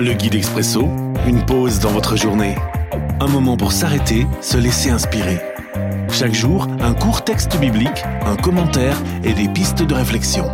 Le 0.00 0.12
guide 0.12 0.36
expresso, 0.36 0.82
une 1.26 1.44
pause 1.44 1.80
dans 1.80 1.90
votre 1.90 2.14
journée. 2.14 2.54
Un 3.18 3.26
moment 3.26 3.56
pour 3.56 3.72
s'arrêter, 3.72 4.28
se 4.40 4.56
laisser 4.56 4.90
inspirer. 4.90 5.40
Chaque 6.08 6.34
jour, 6.34 6.68
un 6.78 6.94
court 6.94 7.24
texte 7.24 7.58
biblique, 7.58 8.04
un 8.24 8.36
commentaire 8.36 8.96
et 9.24 9.32
des 9.32 9.48
pistes 9.48 9.82
de 9.82 9.94
réflexion. 9.94 10.44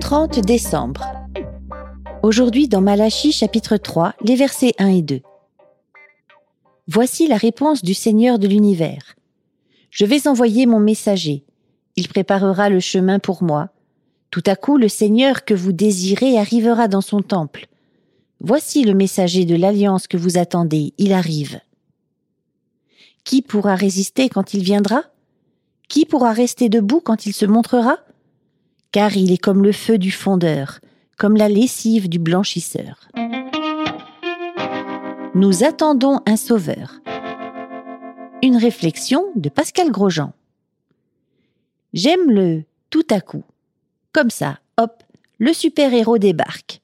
30 0.00 0.38
décembre. 0.38 1.04
Aujourd'hui 2.22 2.68
dans 2.68 2.80
Malachie 2.80 3.32
chapitre 3.32 3.76
3, 3.76 4.14
les 4.22 4.36
versets 4.36 4.74
1 4.78 4.86
et 4.86 5.02
2. 5.02 5.20
Voici 6.86 7.26
la 7.26 7.36
réponse 7.36 7.82
du 7.82 7.92
Seigneur 7.92 8.38
de 8.38 8.46
l'univers. 8.46 9.16
Je 9.90 10.04
vais 10.04 10.28
envoyer 10.28 10.66
mon 10.66 10.78
messager. 10.78 11.42
Il 11.96 12.06
préparera 12.06 12.68
le 12.68 12.78
chemin 12.78 13.18
pour 13.18 13.42
moi. 13.42 13.70
Tout 14.30 14.44
à 14.46 14.54
coup, 14.54 14.76
le 14.76 14.88
Seigneur 14.88 15.44
que 15.44 15.54
vous 15.54 15.72
désirez 15.72 16.38
arrivera 16.38 16.86
dans 16.86 17.00
son 17.00 17.20
temple. 17.20 17.66
Voici 18.46 18.84
le 18.84 18.92
messager 18.92 19.46
de 19.46 19.56
l'alliance 19.56 20.06
que 20.06 20.18
vous 20.18 20.36
attendez, 20.36 20.92
il 20.98 21.14
arrive. 21.14 21.60
Qui 23.24 23.40
pourra 23.40 23.74
résister 23.74 24.28
quand 24.28 24.52
il 24.52 24.62
viendra? 24.62 25.04
Qui 25.88 26.04
pourra 26.04 26.32
rester 26.32 26.68
debout 26.68 27.00
quand 27.00 27.24
il 27.24 27.32
se 27.32 27.46
montrera? 27.46 28.00
Car 28.92 29.16
il 29.16 29.32
est 29.32 29.38
comme 29.38 29.64
le 29.64 29.72
feu 29.72 29.96
du 29.96 30.10
fondeur, 30.10 30.80
comme 31.16 31.38
la 31.38 31.48
lessive 31.48 32.10
du 32.10 32.18
blanchisseur. 32.18 33.08
Nous 35.34 35.64
attendons 35.64 36.20
un 36.26 36.36
sauveur. 36.36 37.00
Une 38.42 38.58
réflexion 38.58 39.24
de 39.36 39.48
Pascal 39.48 39.90
Grosjean. 39.90 40.34
J'aime 41.94 42.30
le 42.30 42.64
tout 42.90 43.06
à 43.08 43.22
coup. 43.22 43.44
Comme 44.12 44.28
ça, 44.28 44.58
hop, 44.76 45.02
le 45.38 45.54
super-héros 45.54 46.18
débarque. 46.18 46.82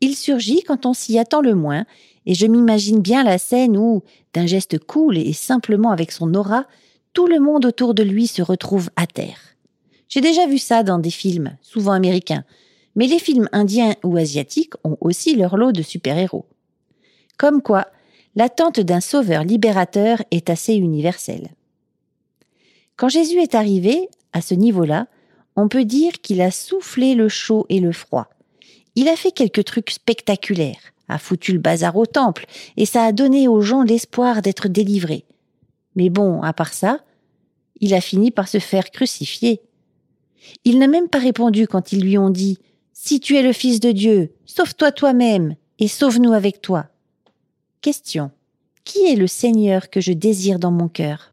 Il 0.00 0.14
surgit 0.14 0.62
quand 0.62 0.86
on 0.86 0.92
s'y 0.92 1.18
attend 1.18 1.40
le 1.40 1.54
moins, 1.54 1.84
et 2.26 2.34
je 2.34 2.46
m'imagine 2.46 3.00
bien 3.00 3.24
la 3.24 3.38
scène 3.38 3.76
où, 3.76 4.02
d'un 4.34 4.46
geste 4.46 4.78
cool 4.78 5.16
et 5.16 5.32
simplement 5.32 5.90
avec 5.90 6.12
son 6.12 6.34
aura, 6.34 6.66
tout 7.12 7.26
le 7.26 7.40
monde 7.40 7.64
autour 7.64 7.94
de 7.94 8.02
lui 8.02 8.26
se 8.26 8.42
retrouve 8.42 8.90
à 8.96 9.06
terre. 9.06 9.38
J'ai 10.08 10.20
déjà 10.20 10.46
vu 10.46 10.58
ça 10.58 10.82
dans 10.82 10.98
des 10.98 11.10
films, 11.10 11.56
souvent 11.62 11.92
américains, 11.92 12.44
mais 12.94 13.06
les 13.06 13.18
films 13.18 13.48
indiens 13.52 13.94
ou 14.04 14.16
asiatiques 14.16 14.74
ont 14.84 14.96
aussi 15.00 15.34
leur 15.36 15.56
lot 15.56 15.72
de 15.72 15.82
super-héros. 15.82 16.46
Comme 17.38 17.62
quoi, 17.62 17.86
l'attente 18.34 18.80
d'un 18.80 19.00
sauveur 19.00 19.44
libérateur 19.44 20.22
est 20.30 20.50
assez 20.50 20.74
universelle. 20.74 21.50
Quand 22.96 23.08
Jésus 23.08 23.38
est 23.38 23.54
arrivé, 23.54 24.08
à 24.32 24.40
ce 24.40 24.54
niveau-là, 24.54 25.06
on 25.56 25.68
peut 25.68 25.84
dire 25.84 26.12
qu'il 26.20 26.40
a 26.40 26.50
soufflé 26.50 27.14
le 27.14 27.28
chaud 27.28 27.66
et 27.68 27.80
le 27.80 27.92
froid. 27.92 28.28
Il 28.96 29.08
a 29.08 29.16
fait 29.16 29.30
quelques 29.30 29.64
trucs 29.64 29.90
spectaculaires, 29.90 30.80
a 31.08 31.18
foutu 31.18 31.52
le 31.52 31.58
bazar 31.58 31.96
au 31.96 32.06
temple, 32.06 32.46
et 32.76 32.86
ça 32.86 33.04
a 33.04 33.12
donné 33.12 33.46
aux 33.46 33.60
gens 33.60 33.82
l'espoir 33.82 34.40
d'être 34.42 34.68
délivrés. 34.68 35.26
Mais 35.94 36.08
bon, 36.08 36.42
à 36.42 36.54
part 36.54 36.72
ça, 36.72 37.00
il 37.80 37.94
a 37.94 38.00
fini 38.00 38.30
par 38.30 38.48
se 38.48 38.58
faire 38.58 38.90
crucifier. 38.90 39.60
Il 40.64 40.78
n'a 40.78 40.86
même 40.86 41.08
pas 41.08 41.18
répondu 41.18 41.66
quand 41.66 41.92
ils 41.92 42.02
lui 42.02 42.16
ont 42.16 42.30
dit 42.30 42.58
Si 42.94 43.20
tu 43.20 43.36
es 43.36 43.42
le 43.42 43.52
Fils 43.52 43.80
de 43.80 43.92
Dieu, 43.92 44.32
sauve-toi 44.46 44.92
toi-même 44.92 45.56
et 45.78 45.88
sauve-nous 45.88 46.32
avec 46.32 46.62
toi. 46.62 46.86
Question. 47.82 48.30
Qui 48.84 49.04
est 49.06 49.16
le 49.16 49.26
Seigneur 49.26 49.90
que 49.90 50.00
je 50.00 50.12
désire 50.12 50.58
dans 50.58 50.70
mon 50.70 50.88
cœur? 50.88 51.32